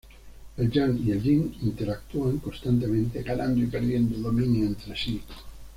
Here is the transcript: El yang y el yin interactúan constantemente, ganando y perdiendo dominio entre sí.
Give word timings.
El 0.57 0.71
yang 0.71 0.97
y 1.05 1.11
el 1.11 1.21
yin 1.21 1.55
interactúan 1.61 2.39
constantemente, 2.39 3.21
ganando 3.21 3.61
y 3.61 3.67
perdiendo 3.67 4.17
dominio 4.17 4.65
entre 4.65 4.95
sí. 4.97 5.21